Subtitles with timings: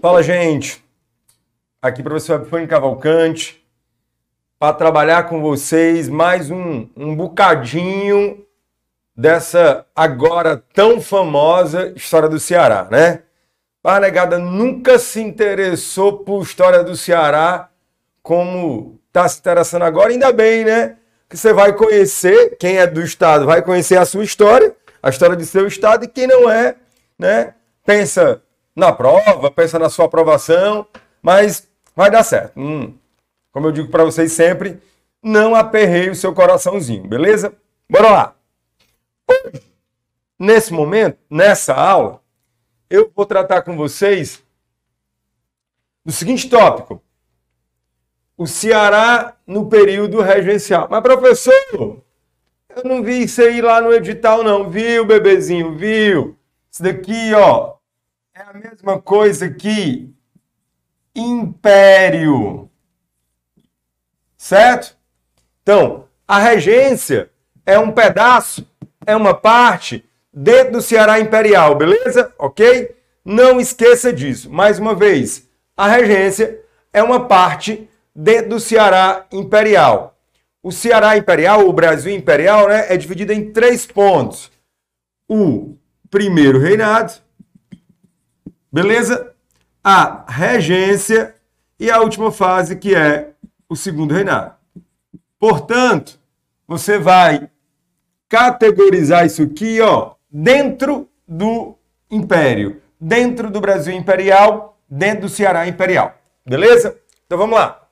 [0.00, 0.80] Fala, gente.
[1.82, 3.60] Aqui professor Epifânio Cavalcante
[4.56, 8.46] para trabalhar com vocês mais um, um bocadinho
[9.16, 13.24] dessa agora tão famosa história do Ceará, né?
[13.82, 17.68] A negada nunca se interessou por história do Ceará
[18.22, 20.96] como está se interessando agora, ainda bem, né?
[21.28, 25.34] Que você vai conhecer, quem é do estado vai conhecer a sua história, a história
[25.34, 26.76] de seu estado, e quem não é,
[27.18, 27.54] né?
[27.84, 28.40] Pensa
[28.78, 30.86] na prova, pensa na sua aprovação,
[31.20, 32.52] mas vai dar certo.
[32.56, 32.94] Hum,
[33.50, 34.80] como eu digo para vocês sempre,
[35.20, 37.52] não aperreie o seu coraçãozinho, beleza?
[37.90, 38.36] Bora lá.
[40.38, 42.22] Nesse momento, nessa aula,
[42.88, 44.40] eu vou tratar com vocês
[46.04, 47.02] do seguinte tópico:
[48.36, 50.86] o Ceará no período regencial.
[50.88, 52.00] Mas, professor,
[52.76, 54.70] eu não vi isso aí lá no edital, não.
[54.70, 55.76] Viu, bebezinho?
[55.76, 56.38] Viu?
[56.70, 57.77] Isso daqui, ó,
[58.38, 60.14] é a mesma coisa que
[61.12, 62.70] império.
[64.36, 64.96] Certo?
[65.60, 67.30] Então, a regência
[67.66, 68.64] é um pedaço,
[69.04, 72.32] é uma parte dentro do Ceará Imperial, beleza?
[72.38, 72.96] Ok?
[73.24, 74.48] Não esqueça disso.
[74.48, 76.60] Mais uma vez, a regência
[76.92, 80.16] é uma parte dentro do Ceará Imperial.
[80.62, 84.48] O Ceará Imperial, o Brasil Imperial, né, é dividido em três pontos.
[85.28, 85.76] O
[86.08, 87.14] primeiro reinado,
[88.72, 89.34] beleza?
[89.82, 91.34] A regência
[91.78, 93.32] e a última fase, que é
[93.68, 94.54] o segundo reinado.
[95.38, 96.18] Portanto,
[96.66, 97.50] você vai
[98.28, 101.78] categorizar isso aqui, ó, dentro do
[102.10, 106.16] império, dentro do Brasil imperial, dentro do Ceará imperial.
[106.44, 106.96] Beleza?
[107.26, 107.88] Então vamos lá.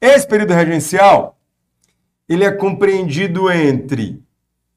[0.00, 1.38] Esse período regencial,
[2.28, 4.20] ele é compreendido entre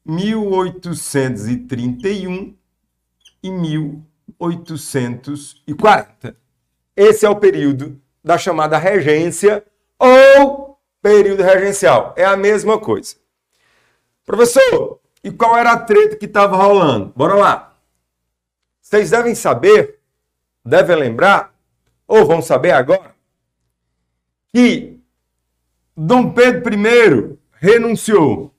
[0.04, 2.54] 1831
[3.42, 3.50] e
[4.40, 6.36] 1840.
[6.96, 9.64] Esse é o período da chamada regência
[9.98, 12.14] ou período regencial.
[12.16, 13.16] É a mesma coisa.
[14.24, 17.12] Professor, e qual era a treta que estava rolando?
[17.14, 17.76] Bora lá.
[18.80, 20.00] Vocês devem saber,
[20.64, 21.54] devem lembrar,
[22.06, 23.14] ou vão saber agora,
[24.48, 25.00] que
[25.96, 28.54] Dom Pedro I renunciou.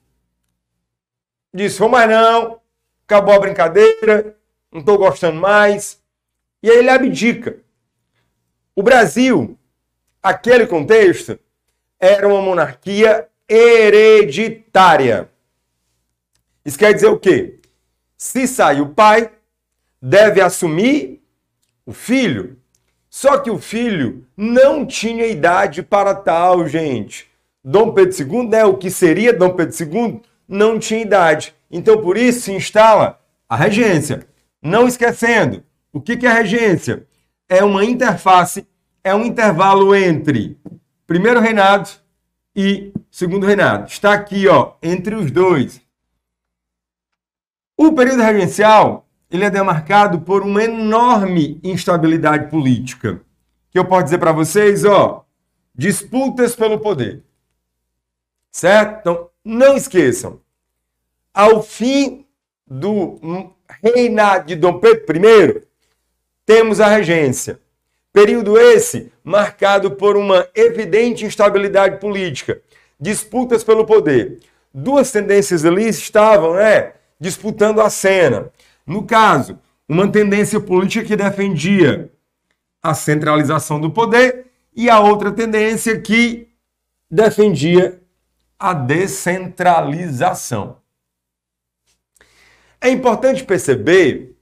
[1.54, 2.60] Disse: vou mais não,
[3.06, 4.38] acabou a brincadeira,
[4.78, 6.00] não estou gostando mais.
[6.62, 7.58] E aí ele abdica.
[8.76, 9.58] O Brasil,
[10.22, 11.40] aquele contexto,
[12.00, 15.30] era uma monarquia hereditária.
[16.64, 17.60] Isso quer dizer o quê?
[18.16, 19.32] Se sai o pai,
[20.02, 21.24] deve assumir
[21.86, 22.58] o filho.
[23.10, 27.28] Só que o filho não tinha idade para tal, gente.
[27.64, 31.56] Dom Pedro II, né, o que seria Dom Pedro II, não tinha idade.
[31.72, 34.28] Então, por isso, se instala a regência.
[34.62, 35.64] Não esquecendo,
[35.94, 37.08] o que é regência?
[37.48, 38.68] É uma interface,
[39.04, 40.58] é um intervalo entre
[41.06, 41.90] primeiro reinado
[42.56, 43.88] e segundo reinado.
[43.88, 45.82] Está aqui, ó, entre os dois.
[47.78, 53.22] O período regencial ele é demarcado por uma enorme instabilidade política.
[53.70, 55.26] Que eu posso dizer para vocês, ó,
[55.76, 57.24] disputas pelo poder.
[58.52, 59.00] Certo?
[59.02, 60.42] Então, não esqueçam.
[61.34, 62.26] Ao fim
[62.68, 63.20] do
[63.82, 65.62] reinado de Dom Pedro I,
[66.46, 67.60] temos a regência.
[68.12, 72.60] Período esse marcado por uma evidente instabilidade política,
[73.00, 74.40] disputas pelo poder.
[74.74, 78.50] Duas tendências ali estavam, né, disputando a cena.
[78.86, 82.12] No caso, uma tendência política que defendia
[82.82, 86.48] a centralização do poder e a outra tendência que
[87.10, 88.02] defendia
[88.60, 90.78] a descentralização.
[92.80, 94.36] É importante perceber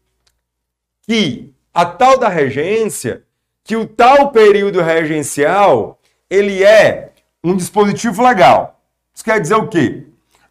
[1.01, 3.23] que a tal da regência,
[3.63, 6.00] que o tal período regencial,
[6.30, 7.12] ele é
[7.44, 8.81] um dispositivo legal.
[9.13, 10.04] Isso quer dizer o quê?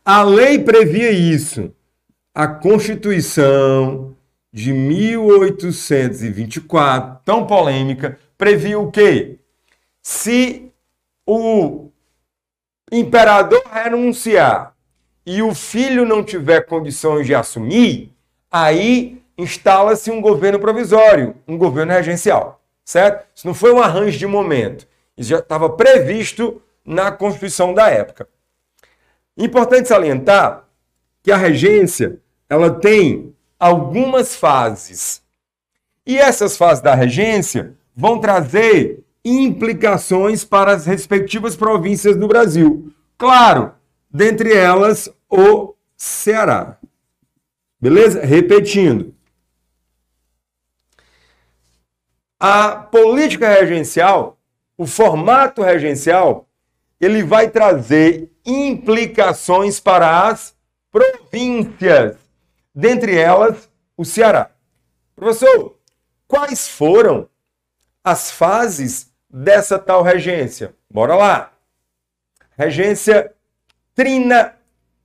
[0.05, 1.73] A lei previa isso
[2.35, 4.17] a Constituição
[4.53, 9.39] de 1824, tão polêmica, previa o quê?
[10.03, 10.71] Se
[11.25, 11.89] o
[12.91, 14.74] imperador renunciar
[15.27, 18.13] e o filho não tiver condições de assumir,
[18.51, 23.27] aí instala-se um governo provisório, um governo regencial, certo?
[23.35, 24.87] Isso não foi um arranjo de momento.
[25.17, 28.29] Isso já estava previsto na Constituição da época.
[29.37, 30.65] Importante salientar
[31.23, 32.19] que a regência
[32.49, 35.23] ela tem algumas fases.
[36.07, 42.93] E essas fases da regência vão trazer implicações para as respectivas províncias do Brasil.
[43.17, 43.73] Claro,
[44.15, 46.79] dentre elas o Ceará.
[47.81, 48.25] Beleza?
[48.25, 49.15] Repetindo.
[52.47, 54.39] a política regencial,
[54.77, 56.47] o formato regencial,
[57.01, 60.55] ele vai trazer implicações para as
[60.93, 62.19] províncias,
[62.75, 64.51] dentre elas o Ceará.
[65.17, 65.79] Professor,
[66.29, 67.31] quais foram
[68.05, 70.75] as fases dessa tal regência?
[70.91, 71.51] Bora lá.
[72.59, 73.34] Regência
[73.95, 74.55] trina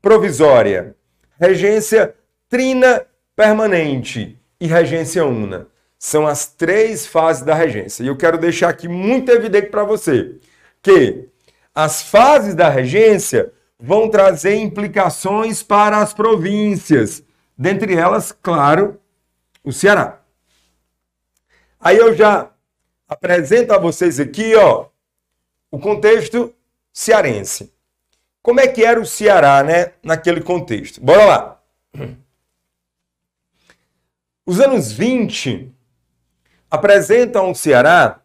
[0.01, 0.95] provisória,
[1.39, 2.15] regência
[2.47, 3.05] trina
[3.35, 5.67] permanente e regência una.
[5.97, 8.03] São as três fases da regência.
[8.03, 10.37] E eu quero deixar aqui muito evidente para você
[10.81, 11.27] que
[11.75, 17.23] as fases da regência vão trazer implicações para as províncias,
[17.57, 18.99] dentre elas, claro,
[19.63, 20.21] o Ceará.
[21.79, 22.51] Aí eu já
[23.07, 24.87] apresento a vocês aqui, ó,
[25.71, 26.53] o contexto
[26.91, 27.73] cearense.
[28.41, 31.01] Como é que era o Ceará, né, naquele contexto?
[31.01, 31.61] Bora lá.
[34.45, 35.71] Os anos 20
[36.71, 38.21] apresentam o Ceará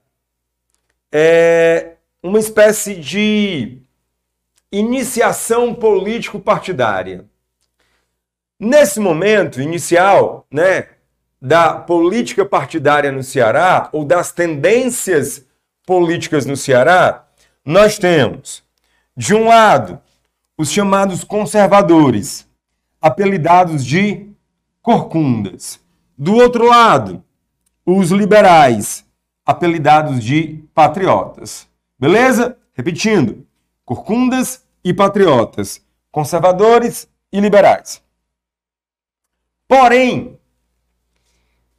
[1.12, 3.78] é, uma espécie de
[4.72, 7.26] iniciação político-partidária.
[8.58, 10.88] Nesse momento inicial, né,
[11.40, 15.44] da política partidária no Ceará, ou das tendências
[15.86, 17.26] políticas no Ceará,
[17.64, 18.64] nós temos,
[19.16, 20.00] de um lado,
[20.56, 22.48] os chamados conservadores,
[23.00, 24.28] apelidados de
[24.80, 25.80] corcundas.
[26.16, 27.24] Do outro lado,
[27.84, 29.04] os liberais,
[29.44, 31.68] apelidados de patriotas.
[31.98, 32.56] Beleza?
[32.72, 33.46] Repetindo:
[33.84, 38.02] corcundas e patriotas, conservadores e liberais.
[39.66, 40.38] Porém,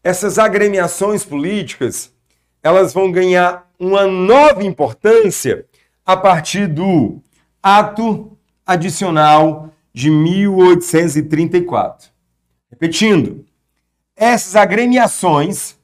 [0.03, 2.13] essas agremiações políticas,
[2.61, 5.65] elas vão ganhar uma nova importância
[6.05, 7.21] a partir do
[7.61, 8.34] ato
[8.65, 12.09] adicional de 1834.
[12.69, 13.45] Repetindo,
[14.15, 15.75] essas agremiações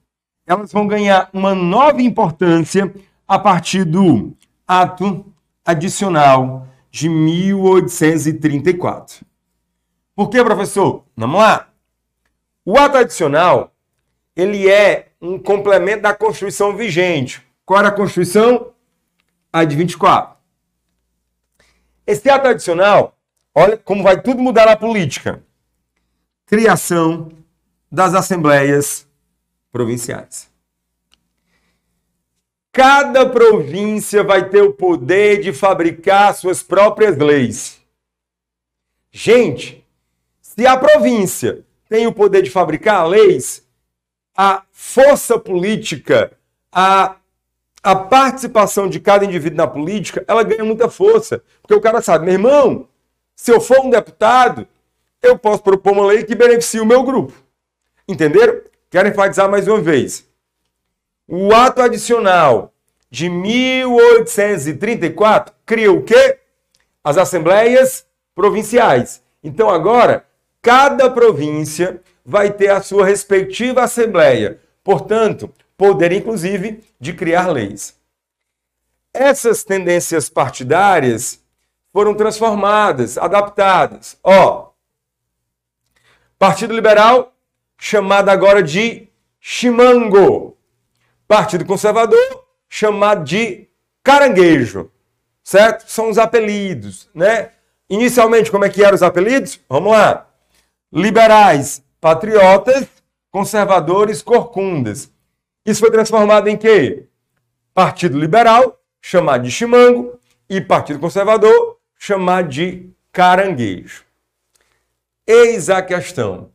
[0.46, 2.94] elas vão ganhar uma nova importância
[3.28, 4.36] a partir do
[4.68, 5.26] ato
[5.64, 9.24] adicional de 1834.
[10.14, 11.06] Por que, professor?
[11.16, 11.70] Vamos lá.
[12.66, 13.72] O ato adicional,
[14.36, 17.42] ele é um complemento da Constituição vigente.
[17.66, 18.74] Qual era a Constituição?
[19.54, 20.41] A de 24.
[22.06, 23.18] Esse ato adicional,
[23.54, 25.44] olha como vai tudo mudar na política.
[26.46, 27.30] Criação
[27.92, 29.08] das assembleias
[29.72, 30.50] provinciais.
[32.72, 37.82] Cada província vai ter o poder de fabricar suas próprias leis.
[39.12, 39.86] Gente,
[40.42, 43.68] se a província tem o poder de fabricar leis,
[44.36, 46.32] a força política,
[46.72, 47.18] a,
[47.84, 51.42] a participação de cada indivíduo na política, ela ganha muita força.
[51.62, 52.88] Porque o cara sabe, meu irmão,
[53.36, 54.68] se eu for um deputado,
[55.22, 57.34] eu posso propor uma lei que beneficie o meu grupo.
[58.08, 58.62] Entenderam?
[58.90, 60.28] Quero enfatizar mais uma vez.
[61.28, 62.74] O ato adicional
[63.10, 66.38] de 1834 cria o quê?
[67.04, 68.06] As assembleias
[68.36, 69.24] provinciais.
[69.44, 70.26] Então agora,
[70.62, 74.60] cada província vai ter a sua respectiva assembleia.
[74.84, 75.50] Portanto,
[75.82, 78.00] poder inclusive de criar leis.
[79.12, 81.44] Essas tendências partidárias
[81.92, 84.16] foram transformadas, adaptadas.
[84.24, 84.70] Ó,
[86.38, 87.34] Partido Liberal
[87.80, 90.56] chamado agora de chimango.
[91.28, 93.68] Partido Conservador, chamado de
[94.04, 94.92] caranguejo.
[95.44, 95.90] Certo?
[95.90, 97.54] São os apelidos, né?
[97.90, 99.60] Inicialmente, como é que eram os apelidos?
[99.68, 100.28] Vamos lá.
[100.94, 102.86] Liberais, patriotas,
[103.32, 105.10] conservadores, corcundas.
[105.66, 107.08] Isso foi transformado em quê?
[107.74, 114.04] Partido Liberal, chamado de chimango, e Partido Conservador, chamado de caranguejo.
[115.26, 116.52] Eis a questão.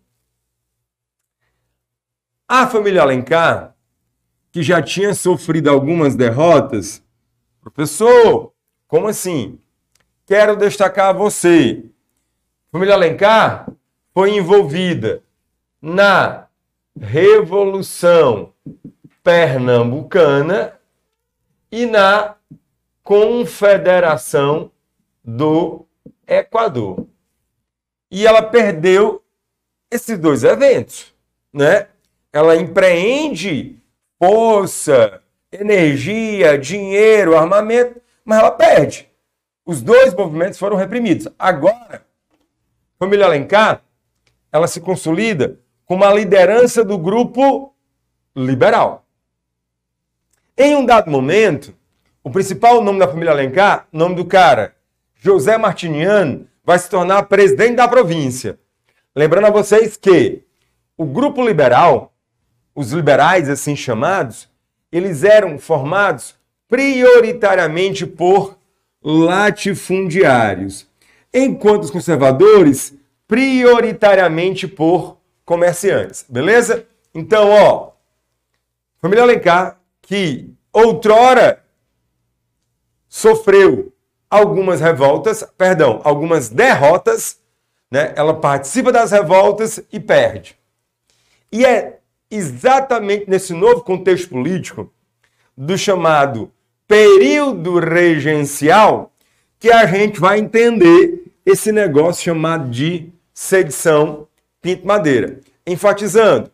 [2.48, 3.74] A família Alencar,
[4.52, 7.02] que já tinha sofrido algumas derrotas,
[7.60, 8.52] professor,
[8.86, 9.58] como assim?
[10.26, 11.84] Quero destacar você.
[12.68, 13.70] A família Alencar
[14.12, 15.22] foi envolvida
[15.80, 16.48] na
[16.98, 18.52] Revolução
[19.26, 20.78] Pernambucana
[21.72, 22.36] e na
[23.02, 24.70] Confederação
[25.24, 25.84] do
[26.24, 27.08] Equador.
[28.08, 29.24] E ela perdeu
[29.90, 31.12] esses dois eventos,
[31.52, 31.88] né?
[32.32, 33.82] ela empreende
[34.16, 39.10] força, energia, dinheiro, armamento, mas ela perde.
[39.64, 41.26] Os dois movimentos foram reprimidos.
[41.36, 42.06] Agora,
[42.96, 43.82] família Alencar,
[44.52, 47.74] ela se consolida como a liderança do grupo
[48.32, 49.05] liberal.
[50.58, 51.74] Em um dado momento,
[52.24, 54.74] o principal nome da família Alencar, nome do cara,
[55.14, 58.58] José Martiniano, vai se tornar presidente da província.
[59.14, 60.44] Lembrando a vocês que
[60.96, 62.14] o grupo liberal
[62.74, 64.48] os liberais assim chamados,
[64.90, 66.34] eles eram formados
[66.68, 68.58] prioritariamente por
[69.02, 70.86] latifundiários,
[71.32, 72.94] enquanto os conservadores
[73.28, 76.86] prioritariamente por comerciantes, beleza?
[77.14, 77.92] Então, ó,
[79.00, 81.64] família Alencar, que outrora
[83.08, 83.92] sofreu
[84.30, 87.40] algumas revoltas, perdão, algumas derrotas,
[87.90, 88.12] né?
[88.16, 90.56] Ela participa das revoltas e perde.
[91.50, 91.98] E é
[92.30, 94.92] exatamente nesse novo contexto político
[95.56, 96.52] do chamado
[96.86, 99.12] período regencial
[99.58, 104.28] que a gente vai entender esse negócio chamado de sedição
[104.60, 105.40] Pinto Madeira.
[105.66, 106.50] Enfatizando,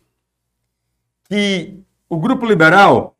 [1.28, 3.16] que o grupo liberal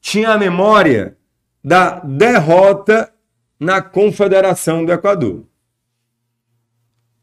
[0.00, 1.18] tinha a memória
[1.64, 3.12] da derrota
[3.58, 5.44] na Confederação do Equador.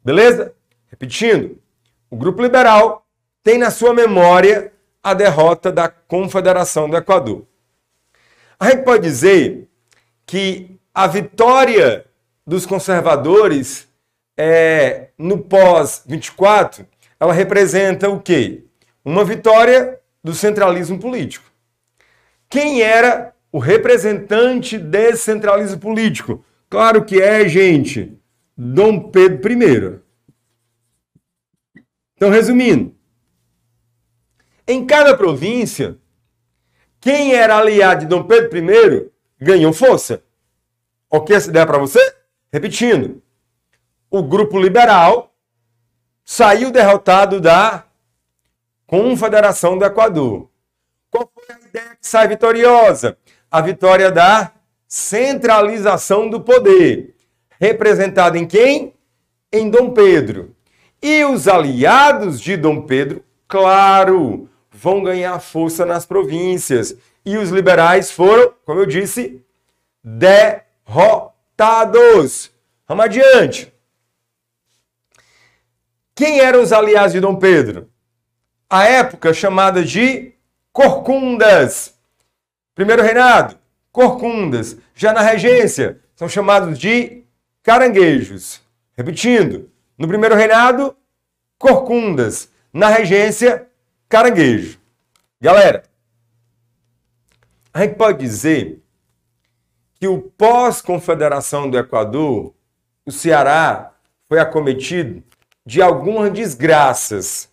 [0.03, 0.53] Beleza?
[0.87, 1.59] Repetindo,
[2.09, 3.05] o grupo liberal
[3.43, 4.71] tem na sua memória
[5.01, 7.45] a derrota da Confederação do Equador.
[8.59, 9.67] A gente pode dizer
[10.25, 12.05] que a vitória
[12.45, 13.87] dos conservadores
[14.37, 16.85] é, no pós-24,
[17.19, 18.63] ela representa o quê?
[19.03, 21.45] Uma vitória do centralismo político.
[22.49, 26.43] Quem era o representante desse centralismo político?
[26.67, 28.19] Claro que é, gente,
[28.57, 29.99] Dom Pedro I.
[32.15, 32.95] Então, resumindo,
[34.67, 35.99] em cada província,
[36.99, 40.23] quem era aliado de Dom Pedro I ganhou força.
[41.07, 41.99] Ok essa ideia para você?
[42.51, 43.21] Repetindo,
[44.09, 45.31] o grupo liberal
[46.25, 47.85] saiu derrotado da
[48.87, 50.49] Confederação do Equador.
[51.11, 53.15] Qual foi a ideia que sai vitoriosa?
[53.53, 54.51] A vitória da
[54.87, 57.15] centralização do poder,
[57.59, 58.95] representada em quem?
[59.51, 60.55] Em Dom Pedro.
[61.01, 66.95] E os aliados de Dom Pedro, claro, vão ganhar força nas províncias.
[67.25, 69.41] E os liberais foram, como eu disse,
[70.03, 71.31] derrotados.
[72.87, 73.71] Vamos adiante.
[76.15, 77.93] Quem eram os aliados de Dom Pedro?
[78.73, 80.33] a época chamada de
[80.71, 81.92] corcundas.
[82.75, 83.57] Primeiro reinado,
[83.91, 84.77] corcundas.
[84.95, 87.23] Já na regência, são chamados de
[87.61, 88.61] caranguejos.
[88.97, 90.95] Repetindo, no primeiro reinado,
[91.57, 92.49] corcundas.
[92.71, 93.67] Na regência,
[94.09, 94.79] caranguejo.
[95.39, 95.83] Galera,
[97.73, 98.81] a gente pode dizer
[99.99, 102.53] que o pós-confederação do Equador,
[103.05, 103.93] o Ceará
[104.27, 105.23] foi acometido
[105.65, 107.49] de algumas desgraças,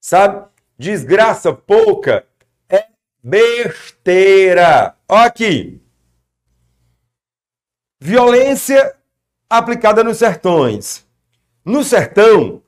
[0.00, 0.46] sabe?
[0.78, 2.24] Desgraça pouca
[3.22, 4.94] besteira.
[5.08, 5.80] Olha aqui.
[8.00, 8.94] Violência
[9.50, 11.06] aplicada nos sertões.
[11.64, 12.62] No sertão,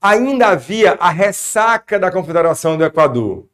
[0.00, 3.46] ainda havia a ressaca da Confederação do Equador.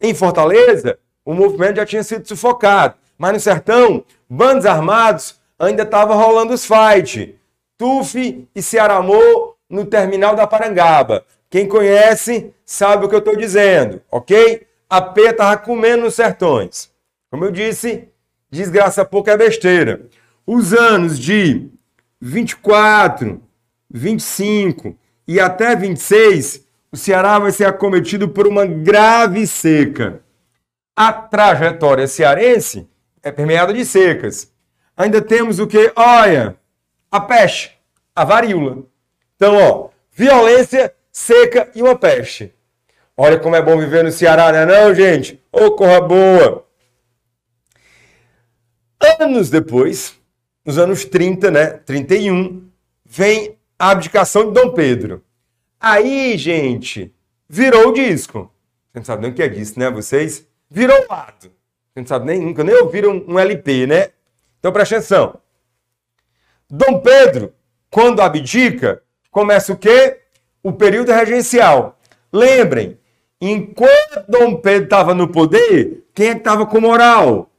[0.00, 2.94] Em Fortaleza, o movimento já tinha sido sufocado.
[3.18, 7.36] Mas no sertão, bandos armados ainda estavam rolando os fight.
[7.76, 11.24] Tufi e Cearamô no terminal da Parangaba.
[11.50, 14.67] Quem conhece sabe o que eu estou dizendo, ok?
[14.90, 16.90] A P estava comendo nos sertões.
[17.30, 18.08] Como eu disse,
[18.50, 20.06] desgraça pouco é besteira.
[20.46, 21.68] Os anos de
[22.20, 23.42] 24,
[23.90, 30.22] 25 e até 26, o Ceará vai ser acometido por uma grave seca.
[30.96, 32.88] A trajetória cearense
[33.22, 34.50] é permeada de secas.
[34.96, 35.92] Ainda temos o que?
[35.94, 36.56] Olha,
[37.10, 37.78] a peste,
[38.16, 38.84] a varíola.
[39.36, 42.54] Então, ó, violência seca e uma peste.
[43.20, 45.42] Olha como é bom viver no Ceará, não é não, gente?
[45.50, 46.64] Ô, oh, corra boa!
[49.18, 50.14] Anos depois,
[50.64, 52.70] nos anos 30, né, 31,
[53.04, 55.24] vem a abdicação de Dom Pedro.
[55.80, 57.12] Aí, gente,
[57.48, 58.54] virou o disco.
[58.92, 60.46] Você não sabe nem o que é disso, né, vocês?
[60.70, 61.50] Virou o lado.
[61.92, 64.10] Você não sabe nem, nunca nem ouviram um, LP, né?
[64.60, 65.40] Então, presta atenção.
[66.70, 67.52] Dom Pedro,
[67.90, 70.20] quando abdica, começa o quê?
[70.62, 71.98] O período regencial.
[72.32, 72.96] Lembrem,
[73.40, 77.50] enquanto Dom Pedro estava no poder, quem é que estava com moral?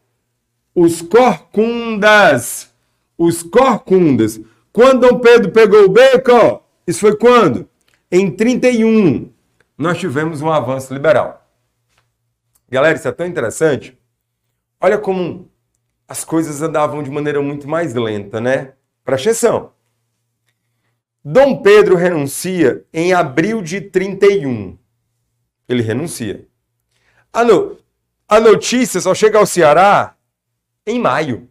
[0.73, 2.73] Os corcundas.
[3.17, 4.39] Os corcundas.
[4.71, 7.69] Quando Dom Pedro pegou o beco, isso foi quando?
[8.11, 9.31] Em 31,
[9.77, 11.47] nós tivemos um avanço liberal.
[12.67, 13.95] Galera, isso é tão interessante.
[14.81, 15.49] Olha como
[16.07, 18.73] as coisas andavam de maneira muito mais lenta, né?
[19.05, 19.71] Presta atenção.
[21.23, 24.78] Dom Pedro renuncia em abril de 31.
[25.69, 26.47] Ele renuncia.
[27.31, 27.77] A, no...
[28.27, 30.15] a notícia só chega ao Ceará
[30.85, 31.47] em maio.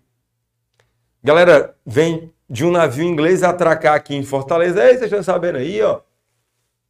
[1.22, 4.82] Galera, vem de um navio inglês atracar aqui em Fortaleza.
[4.82, 6.00] Ei, vocês estão sabendo aí, ó.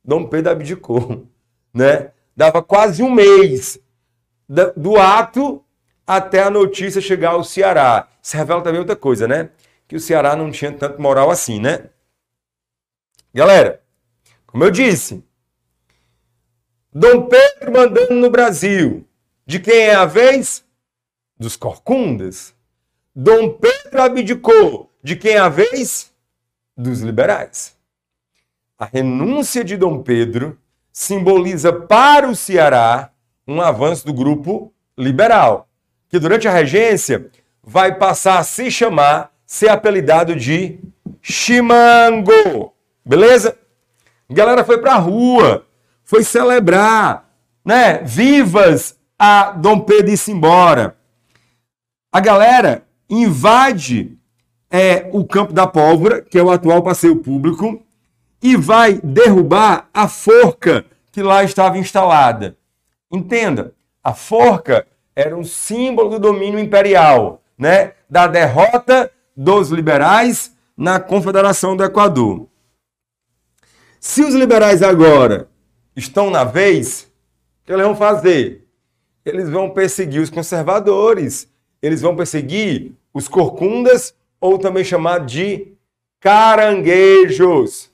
[0.02, 1.26] Dom Pedro abdicou,
[1.74, 2.12] né?
[2.34, 3.78] Dava quase um mês
[4.74, 5.62] do ato
[6.06, 8.08] até a notícia chegar ao Ceará.
[8.22, 9.50] Isso revela também outra coisa, né?
[9.86, 11.90] Que o Ceará não tinha tanto moral assim, né?
[13.34, 13.82] Galera,
[14.46, 15.22] como eu disse,
[16.92, 19.06] Dom Pedro mandando no Brasil.
[19.46, 20.64] De quem é a vez?
[21.38, 22.54] Dos corcundas.
[23.14, 24.90] Dom Pedro abdicou.
[25.02, 26.10] De quem é a vez?
[26.74, 27.76] Dos liberais.
[28.78, 30.58] A renúncia de Dom Pedro
[30.90, 33.12] simboliza para o Ceará
[33.46, 35.68] um avanço do grupo liberal,
[36.08, 37.30] que durante a regência
[37.62, 40.80] vai passar a se chamar, ser apelidado de
[41.20, 42.72] Chimango.
[43.04, 43.58] Beleza?
[44.28, 45.66] A galera foi pra rua,
[46.08, 47.28] foi celebrar,
[47.62, 47.98] né?
[47.98, 50.96] Vivas a Dom Pedro ir embora.
[52.10, 54.18] A galera invade
[54.70, 57.82] é, o Campo da Pólvora, que é o atual passeio público,
[58.42, 62.56] e vai derrubar a forca que lá estava instalada.
[63.12, 67.92] Entenda, a forca era um símbolo do domínio imperial, né?
[68.08, 72.48] Da derrota dos liberais na Confederação do Equador.
[74.00, 75.50] Se os liberais agora
[75.98, 77.02] estão na vez,
[77.62, 78.64] o que eles vão fazer?
[79.24, 81.48] Eles vão perseguir os conservadores,
[81.82, 85.72] eles vão perseguir os corcundas, ou também chamado de
[86.20, 87.90] caranguejos.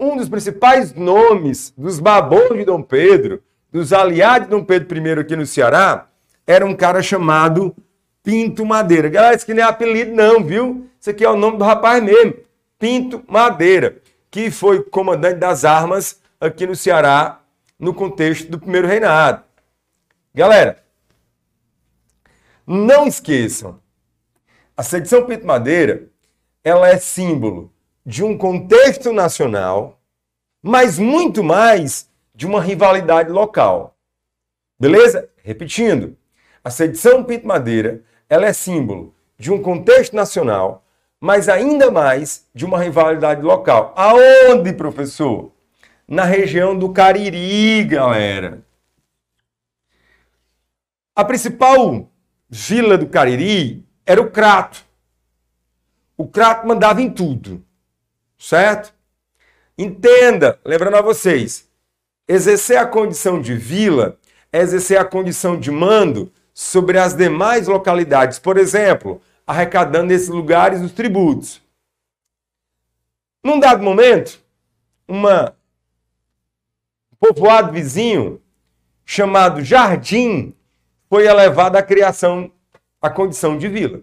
[0.00, 5.18] Um dos principais nomes dos babões de Dom Pedro dos aliados de Dom Pedro I
[5.18, 6.08] aqui no Ceará,
[6.46, 7.74] era um cara chamado
[8.22, 9.08] Pinto Madeira.
[9.08, 10.88] Galera, isso aqui não é apelido não, viu?
[11.00, 12.34] Isso aqui é o nome do rapaz mesmo,
[12.78, 13.96] Pinto Madeira,
[14.30, 17.40] que foi comandante das armas aqui no Ceará
[17.78, 19.42] no contexto do primeiro reinado.
[20.34, 20.84] Galera,
[22.66, 23.80] não esqueçam,
[24.76, 26.08] a sedição Pinto Madeira,
[26.62, 27.72] ela é símbolo
[28.04, 30.00] de um contexto nacional,
[30.62, 33.96] mas muito mais de uma rivalidade local.
[34.78, 35.30] Beleza?
[35.42, 36.16] Repetindo,
[36.62, 40.84] a sedição Pinto Madeira ela é símbolo de um contexto nacional,
[41.20, 43.94] mas ainda mais de uma rivalidade local.
[43.96, 45.53] Aonde, professor?
[46.06, 48.62] Na região do Cariri, galera.
[51.16, 52.10] A principal
[52.48, 54.84] vila do Cariri era o Crato.
[56.16, 57.64] O Crato mandava em tudo,
[58.38, 58.92] certo?
[59.76, 61.68] Entenda, lembrando a vocês,
[62.26, 64.18] Exercer a condição de vila
[64.50, 70.80] é exercer a condição de mando sobre as demais localidades, por exemplo, arrecadando nesses lugares
[70.80, 71.60] os tributos.
[73.42, 74.40] Num dado momento,
[75.06, 75.54] uma um
[77.24, 78.42] povoado vizinho
[79.06, 80.54] chamado Jardim
[81.08, 82.50] foi elevado à criação,
[83.00, 84.00] à condição de vila.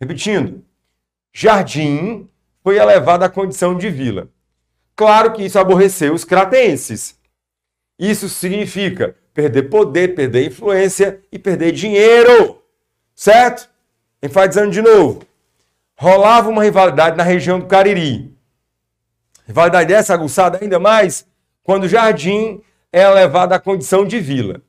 [0.00, 0.64] Repetindo,
[1.32, 2.28] Jardim
[2.64, 4.28] foi elevado à condição de vila.
[4.96, 7.16] Claro que isso aborreceu os cratenses.
[7.98, 12.62] Isso significa perder poder, perder influência e perder dinheiro.
[13.14, 13.68] Certo?
[14.22, 15.22] Enfatizando de novo.
[15.96, 18.34] Rolava uma rivalidade na região do Cariri.
[19.46, 21.26] Rivalidade essa aguçada ainda mais
[21.66, 22.60] quando Jardim
[22.92, 24.62] é levado à condição de vila.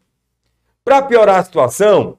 [0.84, 2.18] Para piorar a situação,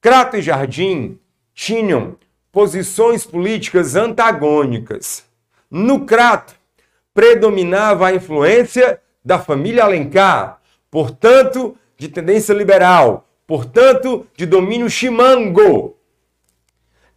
[0.00, 1.18] Crato e Jardim
[1.52, 2.16] tinham
[2.52, 5.24] posições políticas antagônicas.
[5.68, 6.54] No Crato,
[7.12, 15.96] predominava a influência da família Alencar, portanto, de tendência liberal, portanto, de domínio chimango.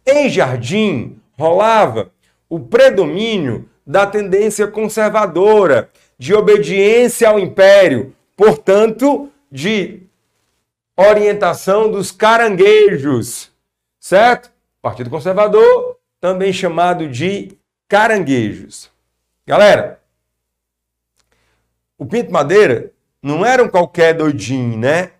[0.04, 2.10] Em Jardim, rolava
[2.48, 10.02] o predomínio da tendência conservadora, de obediência ao império, portanto, de
[10.96, 13.50] orientação dos caranguejos,
[14.00, 14.50] certo?
[14.80, 17.56] Partido Conservador, também chamado de
[17.88, 18.90] caranguejos.
[19.46, 20.00] Galera,
[21.98, 22.92] o Pinto Madeira
[23.22, 25.12] não era um qualquer doidinho, né?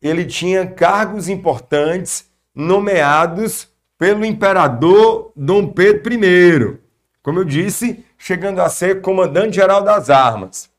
[0.00, 6.81] Ele tinha cargos importantes nomeados pelo imperador Dom Pedro I.
[7.22, 10.70] Como eu disse, chegando a ser comandante-geral das armas.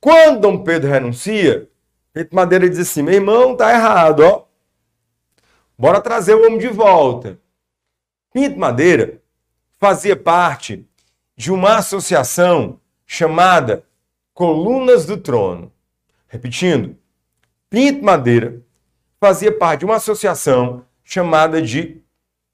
[0.00, 1.68] Quando Dom Pedro renuncia,
[2.12, 4.44] Pinto Madeira diz assim: meu irmão, tá errado, ó.
[5.76, 7.38] Bora trazer o homem de volta.
[8.32, 9.20] Pinto Madeira
[9.78, 10.86] fazia parte
[11.36, 13.84] de uma associação chamada
[14.32, 15.72] Colunas do Trono.
[16.28, 16.96] Repetindo,
[17.68, 18.60] Pinto Madeira
[19.20, 22.02] fazia parte de uma associação chamada de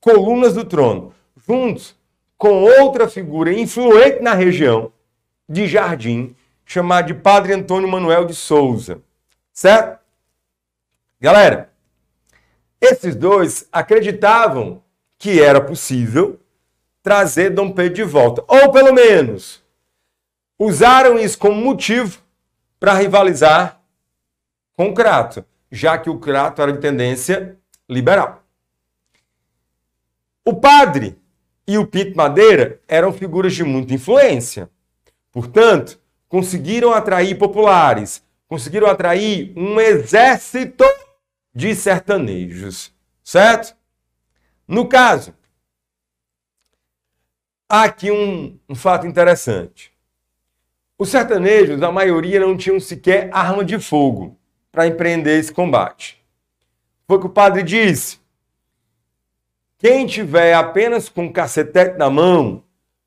[0.01, 1.15] Colunas do Trono,
[1.47, 1.97] juntos
[2.37, 4.93] com outra figura influente na região
[5.49, 9.01] de Jardim, chamada de Padre Antônio Manuel de Souza.
[9.53, 9.99] Certo?
[11.21, 11.71] Galera,
[12.81, 14.83] esses dois acreditavam
[15.19, 16.41] que era possível
[17.03, 19.63] trazer Dom Pedro de volta, ou pelo menos
[20.59, 22.21] usaram isso como motivo
[22.81, 23.81] para rivalizar
[24.77, 28.43] com o Crato, já que o Crato era de tendência liberal.
[30.45, 31.19] O padre
[31.67, 34.71] e o Pinto Madeira eram figuras de muita influência.
[35.33, 40.85] Portanto, conseguiram atrair populares, conseguiram atrair um exército
[41.55, 43.77] de sertanejos, certo?
[44.67, 45.35] No caso,
[47.69, 49.93] há aqui um, um fato interessante.
[50.99, 54.39] Os sertanejos, a maioria, não tinham sequer arma de fogo
[54.71, 56.23] para empreender esse combate.
[57.07, 58.19] Foi o que o padre disse.
[59.85, 62.65] Quem tiver apenas com cacetete na mão,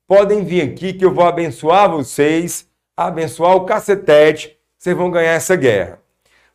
[0.07, 5.55] podem vir aqui que eu vou abençoar vocês, abençoar o cacetete, vocês vão ganhar essa
[5.55, 5.99] guerra.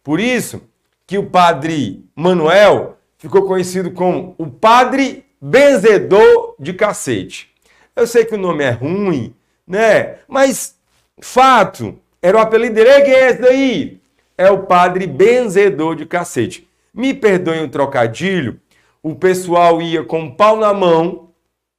[0.00, 0.62] Por isso
[1.08, 7.50] que o padre Manuel ficou conhecido como o padre benzedor de cacete.
[7.96, 9.34] Eu sei que o nome é ruim,
[9.66, 10.18] né?
[10.28, 10.76] Mas
[11.20, 12.90] Fato, era o apelido dele.
[12.90, 14.00] É esse daí?
[14.38, 16.68] É o padre benzedor de cacete.
[16.94, 18.60] Me perdoem o trocadilho,
[19.02, 21.32] o pessoal ia com o pau na mão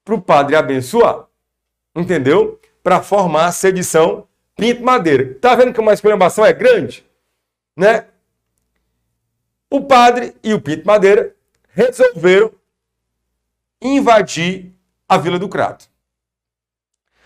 [0.03, 1.25] para o padre abençoar.
[1.95, 2.59] Entendeu?
[2.81, 5.35] Para formar a sedição Pinto Madeira.
[5.35, 7.05] Tá vendo que uma exclamação é grande?
[7.75, 8.05] Né?
[9.69, 11.35] O padre e o Pinto Madeira
[11.69, 12.51] resolveram
[13.81, 14.71] invadir
[15.07, 15.89] a Vila do Crato.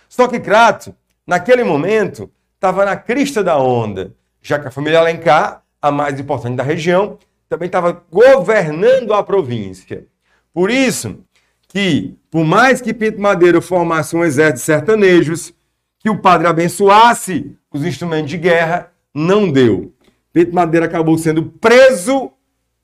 [0.07, 0.95] Só que Crato
[1.27, 6.55] naquele momento, estava na crista da onda, já que a família Alencar, a mais importante
[6.55, 10.05] da região, também estava governando a província.
[10.53, 11.23] Por isso
[11.67, 15.53] que, por mais que Pinto Madeiro formasse um exército de sertanejos,
[15.99, 19.93] que o padre abençoasse os instrumentos de guerra, não deu.
[20.31, 22.31] Pinto Madeira acabou sendo preso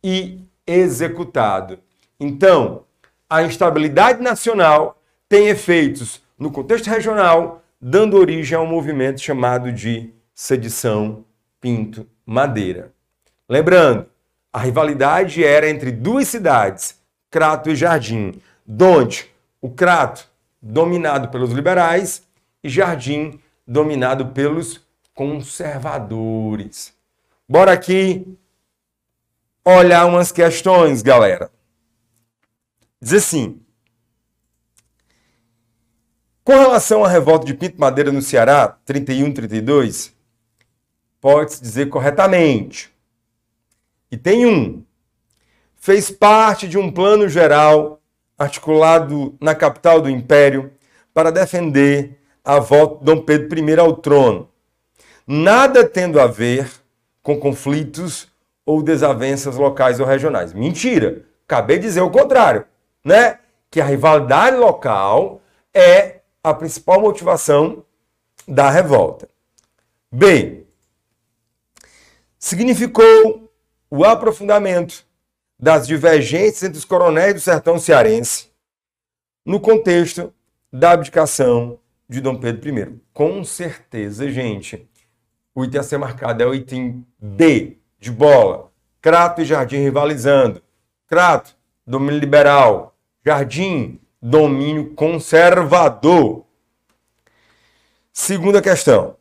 [0.04, 1.80] e executado.
[2.19, 2.84] Então,
[3.30, 10.13] a instabilidade nacional tem efeitos no contexto regional, dando origem a um movimento chamado de
[10.34, 11.26] sedição
[11.60, 12.91] Pinto-Madeira.
[13.47, 14.08] Lembrando,
[14.54, 19.26] a rivalidade era entre duas cidades, Crato e Jardim, donde
[19.60, 20.30] o Crato,
[20.62, 22.22] dominado pelos liberais,
[22.63, 24.80] e Jardim, dominado pelos
[25.16, 26.94] conservadores.
[27.50, 28.38] Bora aqui
[29.66, 31.50] olhar umas questões, galera.
[33.02, 33.60] Diz assim:
[36.44, 40.12] com relação à revolta de Pinto Madeira no Ceará, 31-32,
[41.20, 42.93] pode-se dizer corretamente.
[44.13, 44.86] E tem um.
[45.76, 47.99] Fez parte de um plano geral
[48.38, 50.71] articulado na capital do Império
[51.12, 54.47] para defender a volta de Dom Pedro I ao trono,
[55.26, 56.69] nada tendo a ver
[57.23, 58.28] com conflitos
[58.63, 60.54] ou desavenças locais ou regionais.
[60.54, 61.26] Mentira!
[61.47, 62.65] Acabei de dizer o contrário,
[63.04, 63.39] né?
[63.71, 65.41] Que a rivalidade local
[65.73, 67.84] é a principal motivação
[68.47, 69.28] da revolta.
[70.12, 70.67] B.
[72.38, 73.43] Significou
[73.96, 75.06] o aprofundamento
[75.60, 78.50] das divergências entre os coronéis do sertão cearense
[79.46, 80.34] no contexto
[80.72, 81.78] da abdicação
[82.10, 83.00] de Dom Pedro I.
[83.14, 84.90] Com certeza, gente.
[85.54, 88.72] O item a ser marcado é o item B, de bola.
[89.00, 90.60] Crato e Jardim rivalizando.
[91.06, 92.98] Crato, domínio liberal.
[93.24, 96.48] Jardim, domínio conservador.
[98.12, 99.18] Segunda questão.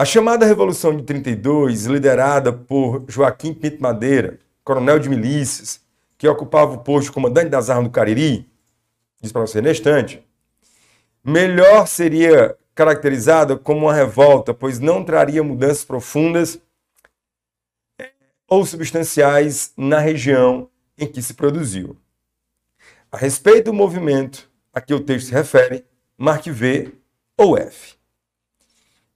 [0.00, 5.82] A chamada Revolução de 32, liderada por Joaquim Pinto Madeira, coronel de milícias,
[6.16, 8.50] que ocupava o posto de comandante das armas do Cariri,
[9.20, 10.26] diz para você neste instante,
[11.22, 16.58] melhor seria caracterizada como uma revolta, pois não traria mudanças profundas
[18.48, 21.94] ou substanciais na região em que se produziu.
[23.12, 25.84] A respeito do movimento a que o texto se refere,
[26.16, 26.90] marque V
[27.36, 27.96] ou F.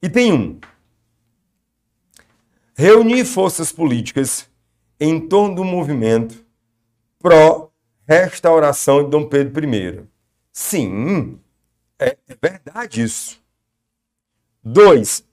[0.03, 0.61] E tem um.
[2.77, 4.49] Reunir forças políticas
[4.99, 6.45] em torno do movimento
[7.21, 10.05] pró-restauração de Dom Pedro I.
[10.53, 11.39] Sim,
[11.99, 13.41] é, verdade isso.
[14.63, 15.25] Dois,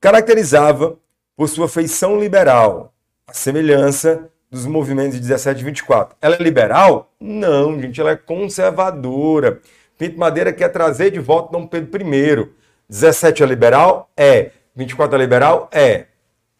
[0.00, 0.98] caracterizava
[1.36, 2.94] por sua feição liberal,
[3.26, 6.16] a semelhança dos movimentos de 17 e 24.
[6.20, 7.12] Ela é liberal?
[7.20, 9.60] Não, gente, ela é conservadora.
[9.98, 12.59] Pinto Madeira quer trazer de volta Dom Pedro I.
[12.90, 14.10] 17 é liberal?
[14.16, 14.50] É.
[14.74, 15.70] 24 é liberal?
[15.72, 16.06] É.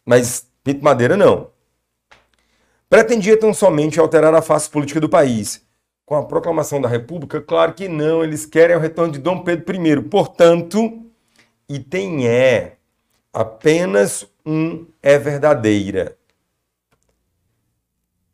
[0.06, 1.50] Mas Pinto Madeira não.
[2.88, 5.66] Pretendia tão somente alterar a face política do país.
[6.06, 9.74] Com a proclamação da República, claro que não, eles querem o retorno de Dom Pedro
[9.74, 10.02] I.
[10.02, 11.04] Portanto,
[11.68, 12.76] item é
[13.32, 16.16] apenas um é verdadeira.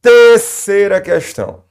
[0.02, 1.64] Terceira questão.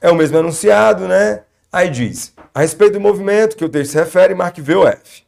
[0.00, 1.44] É o mesmo enunciado, né?
[1.72, 5.22] Aí diz, a respeito do movimento que o texto se refere, marque V ou F.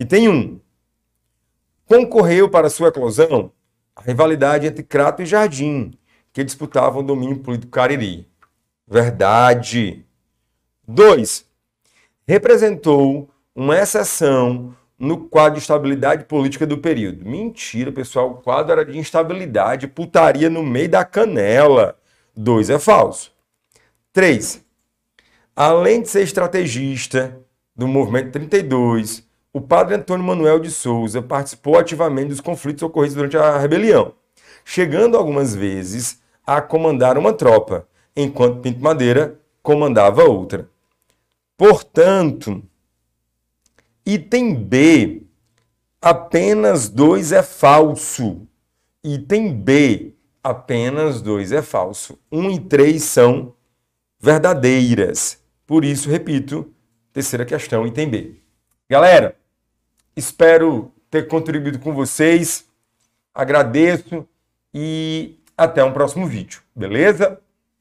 [0.00, 0.58] E tem um.
[1.84, 3.52] Concorreu para sua eclosão
[3.94, 5.92] a rivalidade entre Crato e Jardim,
[6.32, 8.26] que disputavam o domínio político cariri.
[8.86, 10.06] Verdade.
[10.86, 11.44] Dois.
[12.26, 17.28] Representou uma exceção no quadro de estabilidade política do período.
[17.28, 18.30] Mentira, pessoal.
[18.30, 21.98] O quadro era de instabilidade, putaria no meio da canela.
[22.34, 23.32] Dois é falso.
[24.12, 24.64] Três.
[25.60, 27.36] Além de ser estrategista
[27.74, 33.36] do movimento 32, o padre Antônio Manuel de Souza participou ativamente dos conflitos ocorridos durante
[33.36, 34.14] a rebelião,
[34.64, 40.70] chegando algumas vezes a comandar uma tropa, enquanto Pinto Madeira comandava outra.
[41.56, 42.62] Portanto,
[44.06, 45.24] Item B,
[46.00, 48.46] apenas 2 é falso.
[49.02, 52.16] Item B, apenas 2 é falso.
[52.30, 53.54] 1 um e 3 são
[54.20, 55.47] verdadeiras.
[55.68, 56.74] Por isso, repito,
[57.12, 58.36] terceira questão, item B.
[58.88, 59.36] Galera,
[60.16, 62.64] espero ter contribuído com vocês.
[63.34, 64.26] Agradeço
[64.72, 67.38] e até um próximo vídeo, beleza?